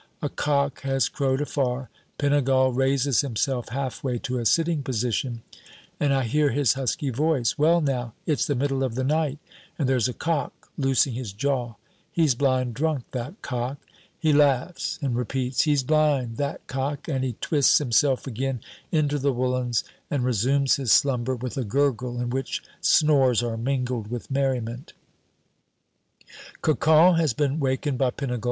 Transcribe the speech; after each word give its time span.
A 0.19 0.29
cock 0.29 0.81
has 0.81 1.07
crowed 1.07 1.41
afar. 1.41 1.91
Pinegal 2.17 2.71
raises 2.73 3.21
himself 3.21 3.69
halfway 3.69 4.17
to 4.17 4.39
a 4.39 4.47
sitting 4.47 4.81
position, 4.81 5.43
and 5.99 6.11
I 6.11 6.23
hear 6.23 6.49
his 6.49 6.73
husky 6.73 7.11
voice: 7.11 7.55
"Well 7.59 7.81
now, 7.81 8.13
it's 8.25 8.47
the 8.47 8.55
middle 8.55 8.83
of 8.83 8.95
the 8.95 9.03
night, 9.03 9.37
and 9.77 9.87
there's 9.87 10.07
a 10.07 10.13
cock 10.13 10.71
loosing 10.75 11.13
his 11.13 11.33
jaw. 11.33 11.75
He's 12.11 12.33
blind 12.33 12.73
drunk, 12.73 13.11
that 13.11 13.43
cock." 13.43 13.77
He 14.17 14.33
laughs, 14.33 14.97
and 15.03 15.15
repeats, 15.15 15.65
"He's 15.65 15.83
blind, 15.83 16.37
that 16.37 16.65
cock," 16.65 17.07
and 17.07 17.23
he 17.23 17.33
twists 17.39 17.77
himself 17.77 18.25
again 18.25 18.59
into 18.91 19.19
the 19.19 19.31
woolens, 19.31 19.83
and 20.09 20.23
resumes 20.25 20.77
his 20.77 20.91
slumber 20.91 21.35
with 21.35 21.57
a 21.57 21.63
gurgle 21.63 22.19
in 22.19 22.31
which 22.31 22.63
snores 22.81 23.43
are 23.43 23.55
mingled 23.55 24.09
with 24.09 24.31
merriment. 24.31 24.93
Cocon 26.63 27.17
has 27.19 27.33
been 27.35 27.59
wakened 27.59 27.99
by 27.99 28.09
Pinegal. 28.09 28.39